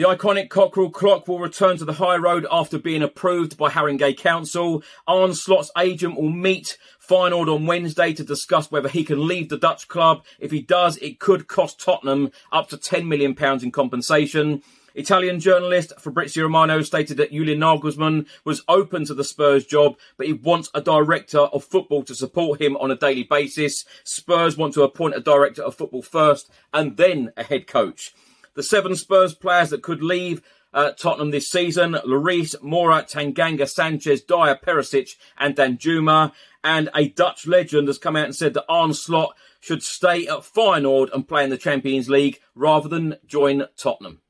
[0.00, 4.16] The iconic Cockerel clock will return to the high road after being approved by Haringey
[4.16, 4.82] Council.
[5.06, 9.58] Arne Slot's agent will meet Feyenoord on Wednesday to discuss whether he can leave the
[9.58, 10.24] Dutch club.
[10.38, 14.62] If he does, it could cost Tottenham up to £10 million in compensation.
[14.94, 20.26] Italian journalist Fabrizio Romano stated that Julian Nagelsmann was open to the Spurs job, but
[20.26, 23.84] he wants a director of football to support him on a daily basis.
[24.04, 28.14] Spurs want to appoint a director of football first and then a head coach
[28.54, 31.92] the seven Spurs players that could leave uh, Tottenham this season.
[31.92, 36.32] Lloris, Moura, Tanganga, Sanchez, Dier, Perisic and Danjuma.
[36.62, 40.40] And a Dutch legend has come out and said that Arne Slot should stay at
[40.40, 44.20] Feyenoord and play in the Champions League rather than join Tottenham.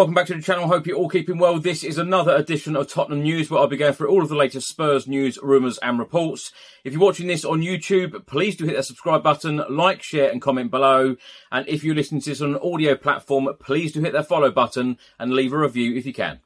[0.00, 0.66] Welcome back to the channel.
[0.66, 1.58] Hope you're all keeping well.
[1.58, 4.34] This is another edition of Tottenham News where I'll be going through all of the
[4.34, 6.52] latest Spurs news, rumours and reports.
[6.84, 10.40] If you're watching this on YouTube, please do hit that subscribe button, like, share and
[10.40, 11.16] comment below.
[11.52, 14.50] And if you're listening to this on an audio platform, please do hit that follow
[14.50, 16.40] button and leave a review if you can.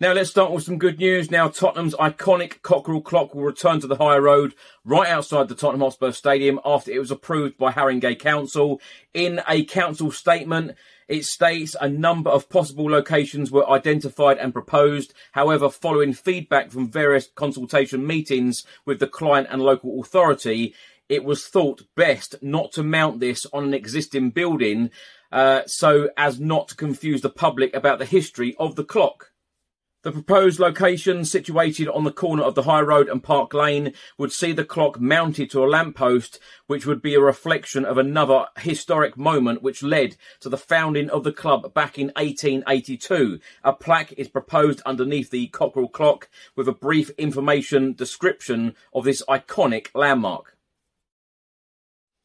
[0.00, 1.30] Now let's start with some good news.
[1.30, 5.80] Now Tottenham's iconic Cockerel clock will return to the high road right outside the Tottenham
[5.80, 8.80] Hotspur Stadium after it was approved by Haringey Council.
[9.12, 10.74] In a council statement,
[11.10, 15.12] it states a number of possible locations were identified and proposed.
[15.32, 20.72] However, following feedback from various consultation meetings with the client and local authority,
[21.08, 24.90] it was thought best not to mount this on an existing building
[25.32, 29.29] uh, so as not to confuse the public about the history of the clock.
[30.02, 34.32] The proposed location, situated on the corner of the High Road and Park Lane, would
[34.32, 39.18] see the clock mounted to a lamppost, which would be a reflection of another historic
[39.18, 43.40] moment which led to the founding of the club back in 1882.
[43.62, 49.22] A plaque is proposed underneath the Cockerel clock with a brief information description of this
[49.28, 50.56] iconic landmark.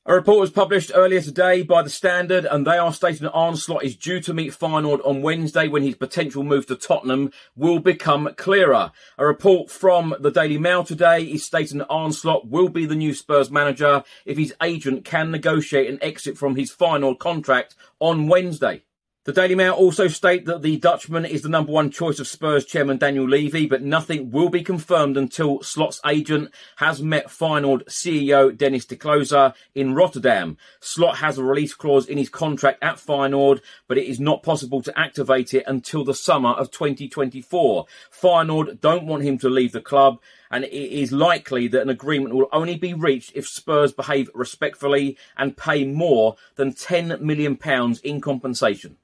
[0.07, 3.55] A report was published earlier today by The Standard, and they are stating that Arne
[3.55, 7.79] Slot is due to meet Feyenoord on Wednesday when his potential move to Tottenham will
[7.79, 8.91] become clearer.
[9.17, 12.93] A report from the Daily Mail today is stating that Arne Slot will be the
[12.93, 18.27] new Spurs manager if his agent can negotiate an exit from his Feyenoord contract on
[18.27, 18.83] Wednesday.
[19.25, 22.63] The Daily Mail also state that the Dutchman is the number one choice of Spurs
[22.63, 28.55] chairman Daniel Levy, but nothing will be confirmed until Slot's agent has met Feyenoord CEO
[28.55, 30.57] Dennis de Kloese in Rotterdam.
[30.79, 34.83] Slot has a release clause in his contract at Feyenoord, but it is not possible
[34.83, 37.87] to activate it until the summer of 2024.
[38.11, 40.19] Feyenoord don't want him to leave the club,
[40.51, 45.17] and it is likely that an agreement will only be reached if Spurs behave respectfully
[45.35, 47.57] and pay more than £10 million
[48.03, 48.97] in compensation.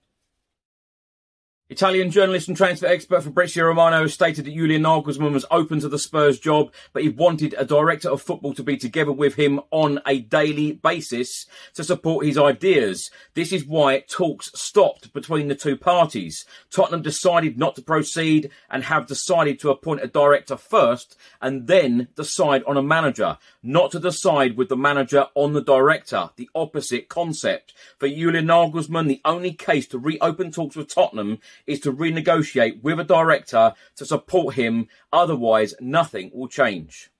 [1.72, 5.98] Italian journalist and transfer expert Fabrizio Romano stated that Julian Nagelsmann was open to the
[5.98, 10.02] Spurs job, but he wanted a director of football to be together with him on
[10.06, 11.46] a daily basis
[11.76, 13.10] to support his ideas.
[13.36, 16.44] This is why talks stopped between the two parties.
[16.72, 22.10] Tottenham decided not to proceed and have decided to appoint a director first and then
[22.18, 27.08] decide on a manager, not to decide with the manager on the director, the opposite
[27.08, 27.74] concept.
[27.98, 33.00] For Julian Nagelsmann, the only case to reopen talks with Tottenham is to renegotiate with
[33.00, 34.88] a director to support him.
[35.12, 37.12] Otherwise, nothing will change.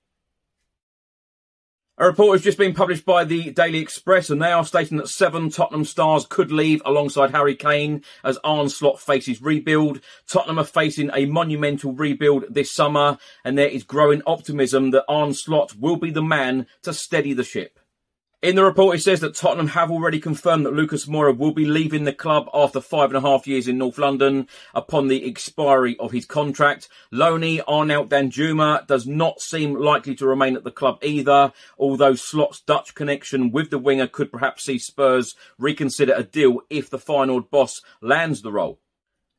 [1.98, 5.08] A report has just been published by the Daily Express, and they are stating that
[5.08, 10.00] seven Tottenham stars could leave alongside Harry Kane as Arne Slot faces rebuild.
[10.26, 15.34] Tottenham are facing a monumental rebuild this summer, and there is growing optimism that Arne
[15.34, 17.78] Slot will be the man to steady the ship.
[18.42, 21.64] In the report, it says that Tottenham have already confirmed that Lucas Moura will be
[21.64, 25.96] leaving the club after five and a half years in North London upon the expiry
[26.00, 26.88] of his contract.
[27.12, 32.60] Loanee Arnaut Danjuma does not seem likely to remain at the club either, although Slot's
[32.60, 37.48] Dutch connection with the winger could perhaps see Spurs reconsider a deal if the Feyenoord
[37.48, 38.81] boss lands the role.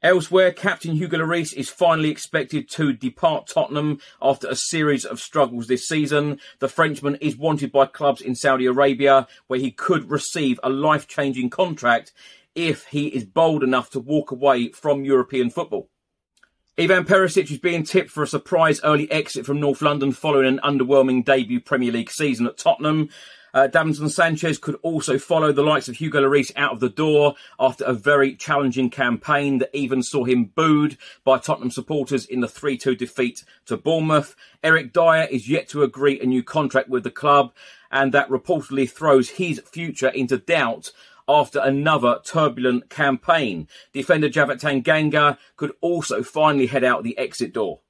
[0.03, 5.67] Elsewhere, captain Hugo Lloris is finally expected to depart Tottenham after a series of struggles
[5.67, 6.41] this season.
[6.59, 11.07] The Frenchman is wanted by clubs in Saudi Arabia, where he could receive a life
[11.07, 12.11] changing contract
[12.53, 15.89] if he is bold enough to walk away from European football.
[16.77, 20.59] Ivan Perisic is being tipped for a surprise early exit from North London following an
[20.65, 23.07] underwhelming debut Premier League season at Tottenham.
[23.53, 27.35] Uh, Davinson Sanchez could also follow the likes of Hugo Lloris out of the door
[27.59, 32.47] after a very challenging campaign that even saw him booed by Tottenham supporters in the
[32.47, 34.35] 3-2 defeat to Bournemouth.
[34.63, 37.53] Eric Dier is yet to agree a new contract with the club
[37.91, 40.91] and that reportedly throws his future into doubt
[41.27, 43.67] after another turbulent campaign.
[43.93, 47.81] Defender Japhet Tanganga could also finally head out the exit door.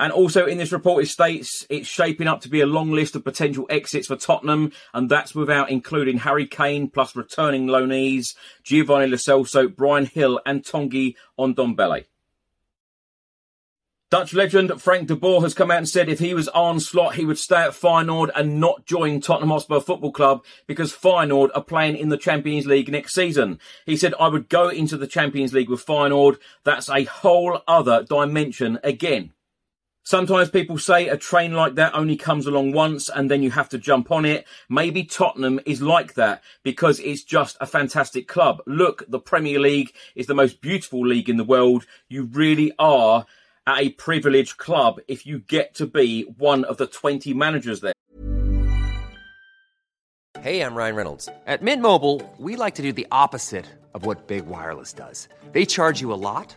[0.00, 3.14] And also in this report, it states it's shaping up to be a long list
[3.14, 9.14] of potential exits for Tottenham, and that's without including Harry Kane plus returning loanees Giovanni
[9.14, 12.06] Lo Bryan Gil, and Tanguy Ndombele.
[14.10, 17.16] Dutch legend Frank de Boer has come out and said if he was on Slot,
[17.16, 21.62] he would stay at Feyenoord and not join Tottenham Hotspur Football Club because Feyenoord are
[21.62, 23.60] playing in the Champions League next season.
[23.84, 26.38] He said, I would go into the Champions League with Feyenoord.
[26.64, 29.34] That's a whole other dimension again.
[30.02, 33.68] Sometimes people say a train like that only comes along once and then you have
[33.68, 34.46] to jump on it.
[34.68, 38.62] Maybe Tottenham is like that because it's just a fantastic club.
[38.66, 41.84] Look, the Premier League is the most beautiful league in the world.
[42.08, 43.26] You really are
[43.66, 47.92] at a privileged club if you get to be one of the 20 managers there.
[50.40, 51.28] Hey, I'm Ryan Reynolds.
[51.46, 55.28] At Mint Mobile, we like to do the opposite of what Big Wireless does.
[55.52, 56.56] They charge you a lot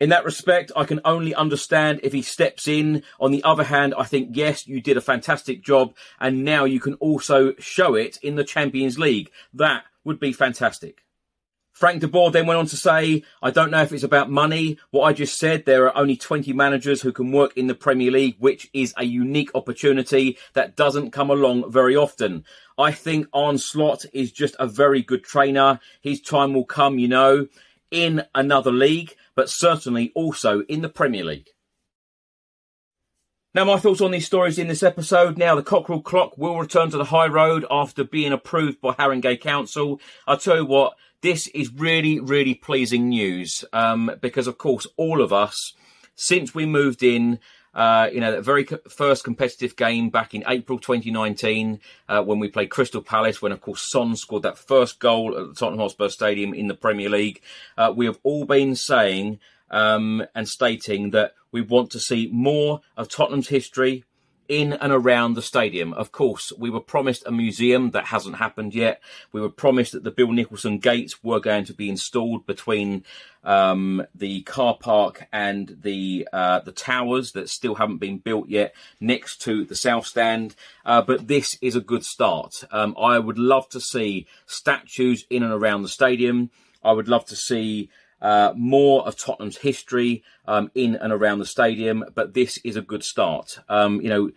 [0.00, 3.02] In that respect, I can only understand if he steps in.
[3.20, 6.80] On the other hand, I think, yes, you did a fantastic job, and now you
[6.80, 9.30] can also show it in the Champions League.
[9.52, 11.04] That would be fantastic.
[11.72, 14.78] Frank de Boer then went on to say, I don't know if it's about money.
[14.90, 18.10] What I just said, there are only 20 managers who can work in the Premier
[18.10, 22.44] League, which is a unique opportunity that doesn't come along very often.
[22.78, 25.80] I think Arne Slot is just a very good trainer.
[26.00, 27.48] His time will come, you know,
[27.90, 31.48] in another league but certainly also in the Premier League.
[33.52, 35.36] Now, my thoughts on these stories in this episode.
[35.36, 39.40] Now, the Cockerel Clock will return to the high road after being approved by Haringey
[39.40, 40.00] Council.
[40.28, 45.20] I'll tell you what, this is really, really pleasing news um, because, of course, all
[45.20, 45.74] of us,
[46.14, 47.40] since we moved in,
[47.74, 52.48] uh, you know, that very first competitive game back in April 2019 uh, when we
[52.48, 56.08] played Crystal Palace, when of course Son scored that first goal at the Tottenham Hotspur
[56.08, 57.40] Stadium in the Premier League.
[57.78, 59.38] Uh, we have all been saying
[59.70, 64.04] um, and stating that we want to see more of Tottenham's history,
[64.50, 65.94] in and around the stadium.
[65.94, 69.00] Of course, we were promised a museum that hasn't happened yet.
[69.32, 73.04] We were promised that the Bill Nicholson gates were going to be installed between
[73.44, 78.74] um, the car park and the uh, the towers that still haven't been built yet
[78.98, 80.56] next to the south stand.
[80.84, 82.64] Uh, but this is a good start.
[82.72, 86.50] Um, I would love to see statues in and around the stadium.
[86.82, 87.88] I would love to see
[88.20, 92.82] uh, more of Tottenham's history um, in and around the stadium, but this is a
[92.82, 93.58] good start.
[93.68, 94.30] Um, you know,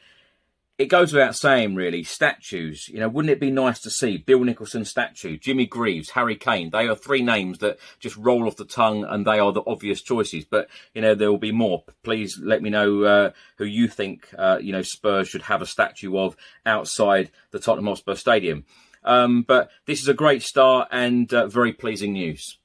[0.80, 2.90] it goes without saying, really, statues.
[2.90, 6.72] You know, wouldn't it be nice to see Bill Nicholson statue, Jimmy Greaves, Harry Kane?
[6.72, 10.02] They are three names that just roll off the tongue, and they are the obvious
[10.02, 10.46] choices.
[10.46, 11.84] But you know, there will be more.
[12.02, 15.68] Please let me know uh, who you think uh, you know Spurs should have a
[15.68, 16.36] statue of
[16.66, 18.66] outside the Tottenham Hotspur Stadium.
[19.04, 22.58] Um, but this is a great start and uh, very pleasing news.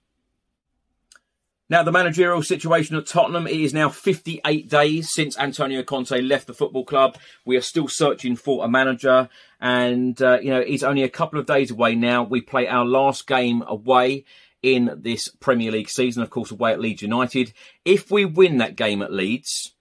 [1.70, 6.46] Now, the managerial situation at Tottenham, it is now 58 days since Antonio Conte left
[6.46, 7.18] the football club.
[7.44, 9.28] We are still searching for a manager,
[9.60, 12.22] and, uh, you know, it's only a couple of days away now.
[12.22, 14.24] We play our last game away
[14.62, 17.52] in this Premier League season, of course, away at Leeds United.
[17.84, 19.74] If we win that game at Leeds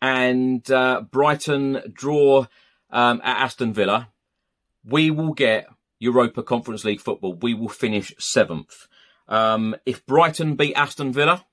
[0.00, 2.46] and uh, Brighton draw
[2.90, 4.08] um, at Aston Villa,
[4.84, 5.66] we will get
[5.98, 7.34] Europa Conference League football.
[7.34, 8.86] We will finish seventh.
[9.28, 11.44] Um, if Brighton beat Aston Villa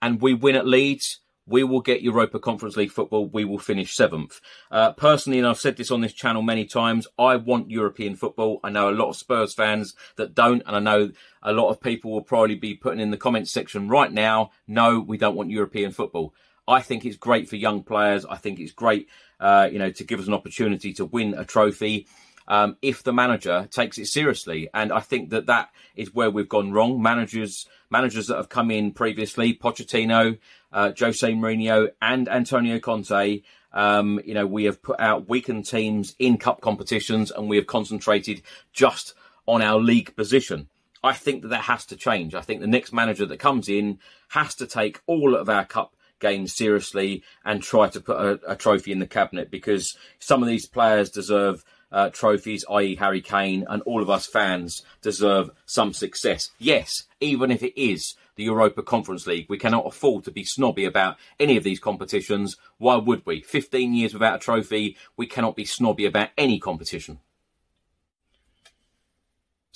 [0.00, 3.26] and we win at Leeds, we will get Europa Conference League football.
[3.26, 4.40] We will finish seventh.
[4.70, 8.60] Uh, personally, and I've said this on this channel many times, I want European football.
[8.62, 11.10] I know a lot of Spurs fans that don't, and I know
[11.42, 15.00] a lot of people will probably be putting in the comments section right now, no,
[15.00, 16.34] we don't want European football.
[16.66, 18.26] I think it's great for young players.
[18.26, 19.08] I think it's great,
[19.40, 22.06] uh, you know, to give us an opportunity to win a trophy
[22.48, 24.68] um, if the manager takes it seriously.
[24.74, 27.00] And I think that that is where we've gone wrong.
[27.00, 30.38] Managers, managers that have come in previously, Pochettino,
[30.72, 33.42] uh, Jose Mourinho, and Antonio Conte.
[33.72, 37.66] Um, you know, we have put out weakened teams in cup competitions, and we have
[37.66, 39.14] concentrated just
[39.46, 40.68] on our league position.
[41.04, 42.34] I think that that has to change.
[42.34, 45.94] I think the next manager that comes in has to take all of our cup
[46.18, 50.48] games seriously and try to put a, a trophy in the cabinet because some of
[50.48, 55.92] these players deserve uh, trophies, i.e., Harry Kane, and all of us fans deserve some
[55.92, 56.50] success.
[56.58, 60.84] Yes, even if it is the Europa Conference League, we cannot afford to be snobby
[60.84, 62.56] about any of these competitions.
[62.78, 63.40] Why would we?
[63.40, 67.18] 15 years without a trophy, we cannot be snobby about any competition.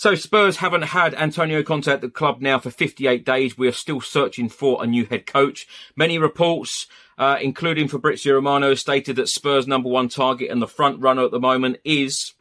[0.03, 3.57] So Spurs haven't had Antonio Conte at the club now for 58 days.
[3.57, 5.69] We are still searching for a new head coach.
[5.95, 11.01] Many reports, uh, including Fabrizio Romano, stated that Spurs' number one target and the front
[11.01, 12.33] runner at the moment is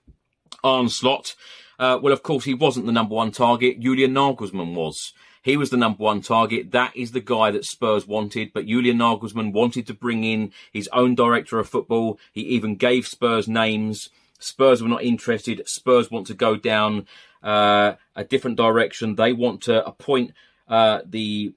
[0.63, 1.35] Arne Slot.
[1.77, 3.79] Uh, well, of course, he wasn't the number one target.
[3.79, 5.13] Julian Nagelsmann was.
[5.43, 6.71] He was the number one target.
[6.71, 8.53] That is the guy that Spurs wanted.
[8.53, 12.17] But Julian Nagelsmann wanted to bring in his own director of football.
[12.33, 14.09] He even gave Spurs names.
[14.39, 15.61] Spurs were not interested.
[15.67, 17.05] Spurs want to go down
[17.43, 19.15] uh, a different direction.
[19.15, 20.33] They want to appoint
[20.67, 21.53] uh, the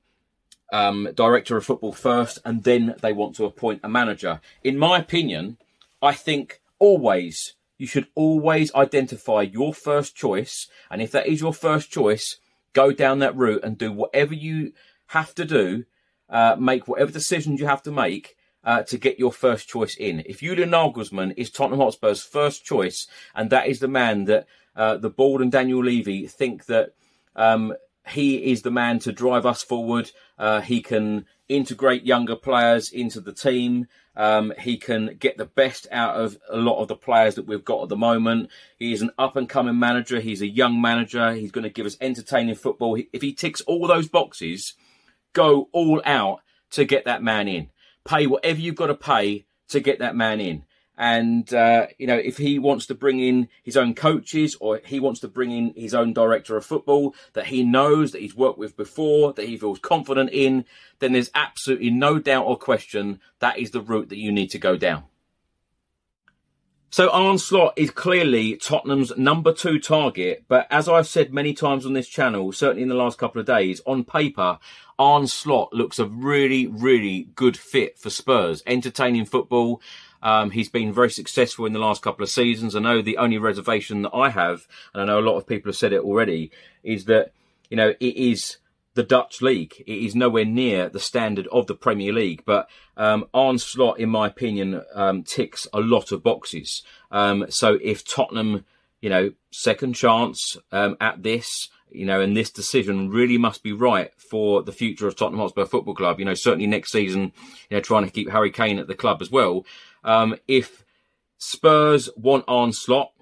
[0.72, 4.40] um, director of football first, and then they want to appoint a manager.
[4.62, 5.58] In my opinion,
[6.02, 11.54] I think always you should always identify your first choice, and if that is your
[11.54, 12.38] first choice,
[12.72, 14.72] go down that route and do whatever you
[15.08, 15.84] have to do,
[16.30, 18.36] uh, make whatever decisions you have to make.
[18.66, 20.22] Uh, to get your first choice in.
[20.24, 24.96] If Julian Nagelsmann is Tottenham Hotspur's first choice, and that is the man that uh,
[24.96, 26.94] the board and Daniel Levy think that
[27.36, 27.74] um,
[28.06, 30.10] he is the man to drive us forward.
[30.38, 33.86] Uh, he can integrate younger players into the team.
[34.16, 37.64] Um, he can get the best out of a lot of the players that we've
[37.64, 38.50] got at the moment.
[38.78, 40.20] He is an up and coming manager.
[40.20, 41.32] He's a young manager.
[41.32, 42.96] He's going to give us entertaining football.
[43.12, 44.74] If he ticks all those boxes,
[45.32, 46.40] go all out
[46.70, 47.70] to get that man in.
[48.04, 50.64] Pay whatever you've got to pay to get that man in.
[50.96, 55.00] And, uh, you know, if he wants to bring in his own coaches or he
[55.00, 58.58] wants to bring in his own director of football that he knows that he's worked
[58.58, 60.64] with before, that he feels confident in,
[61.00, 64.58] then there's absolutely no doubt or question that is the route that you need to
[64.58, 65.04] go down.
[66.94, 71.84] So Arne Slot is clearly Tottenham's number two target, but as I've said many times
[71.84, 74.60] on this channel, certainly in the last couple of days, on paper,
[74.96, 78.62] Arne Slot looks a really, really good fit for Spurs.
[78.64, 79.82] Entertaining football,
[80.24, 82.74] um, he's been very successful in the last couple of seasons.
[82.74, 85.68] I know the only reservation that I have, and I know a lot of people
[85.68, 86.50] have said it already,
[86.82, 87.32] is that,
[87.70, 88.56] you know, it is
[88.94, 89.74] the Dutch league.
[89.86, 92.42] It is nowhere near the standard of the Premier League.
[92.46, 96.82] But um, Arne Slot, in my opinion, um, ticks a lot of boxes.
[97.10, 98.64] Um, so if Tottenham,
[99.02, 103.72] you know, second chance um, at this, you know, and this decision really must be
[103.72, 106.18] right for the future of Tottenham Hotspur Football Club.
[106.18, 107.32] You know, certainly next season,
[107.68, 109.64] you know, trying to keep Harry Kane at the club as well.
[110.04, 110.84] Um, if
[111.38, 112.44] Spurs want
[112.74, 113.12] Slot,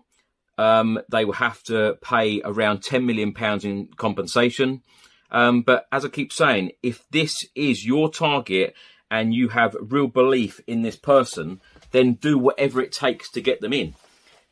[0.58, 4.82] um, they will have to pay around £10 million in compensation.
[5.30, 8.74] Um, but as I keep saying, if this is your target
[9.10, 11.60] and you have real belief in this person,
[11.90, 13.94] then do whatever it takes to get them in.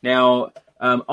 [0.03, 1.05] Now, um,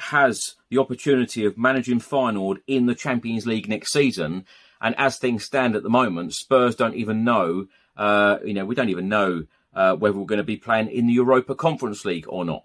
[0.00, 4.44] has the opportunity of managing Feyenoord in the Champions League next season.
[4.80, 8.74] And as things stand at the moment, Spurs don't even know, uh, you know, we
[8.74, 9.44] don't even know
[9.74, 12.64] uh, whether we're going to be playing in the Europa Conference League or not.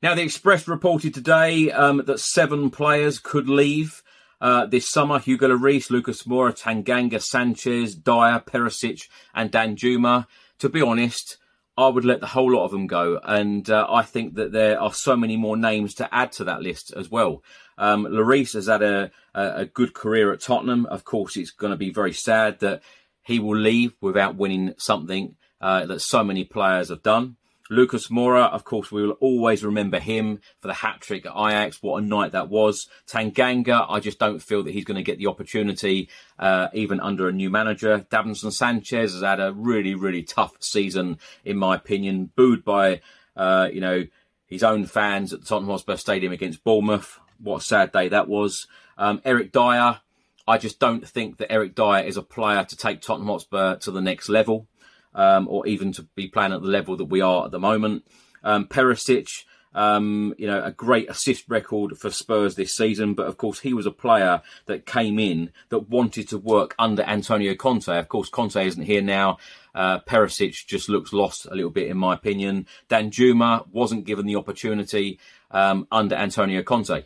[0.00, 4.02] Now, the Express reported today um, that seven players could leave
[4.40, 5.18] uh, this summer.
[5.18, 10.26] Hugo Lloris, Lucas Moura, Tanganga, Sanchez, Dier, Perisic and Danjuma.
[10.60, 11.38] To be honest,
[11.76, 13.20] I would let the whole lot of them go.
[13.24, 16.62] And uh, I think that there are so many more names to add to that
[16.62, 17.42] list as well.
[17.76, 20.86] Um, Lloris has had a, a good career at Tottenham.
[20.86, 22.82] Of course, it's going to be very sad that
[23.28, 27.36] he will leave without winning something uh, that so many players have done.
[27.68, 31.82] Lucas Moura, of course, we will always remember him for the hat trick at Ajax.
[31.82, 32.88] What a night that was.
[33.06, 36.08] Tanganga, I just don't feel that he's going to get the opportunity,
[36.38, 38.06] uh, even under a new manager.
[38.10, 43.02] Davinson Sanchez has had a really, really tough season, in my opinion, booed by,
[43.36, 44.06] uh, you know,
[44.46, 47.20] his own fans at the Tottenham Hotspur Stadium against Bournemouth.
[47.38, 48.66] What a sad day that was.
[48.96, 50.00] Um, Eric Dier,
[50.48, 53.90] I just don't think that Eric Dier is a player to take Tottenham Hotspur to
[53.90, 54.66] the next level
[55.14, 58.06] um, or even to be playing at the level that we are at the moment.
[58.42, 63.36] Um, Perisic, um, you know, a great assist record for Spurs this season, but of
[63.36, 67.88] course he was a player that came in that wanted to work under Antonio Conte.
[67.88, 69.36] Of course, Conte isn't here now.
[69.74, 72.66] Uh, Perisic just looks lost a little bit, in my opinion.
[72.88, 77.04] Danjuma wasn't given the opportunity um, under Antonio Conte.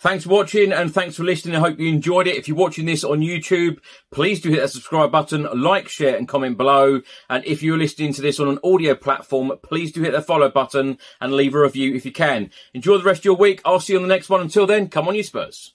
[0.00, 1.56] Thanks for watching and thanks for listening.
[1.56, 2.36] I hope you enjoyed it.
[2.36, 3.78] If you're watching this on YouTube,
[4.12, 7.02] please do hit that subscribe button, like, share and comment below.
[7.28, 10.50] And if you're listening to this on an audio platform, please do hit the follow
[10.50, 12.50] button and leave a review if you can.
[12.74, 13.60] Enjoy the rest of your week.
[13.64, 14.40] I'll see you on the next one.
[14.40, 15.74] Until then, come on you Spurs.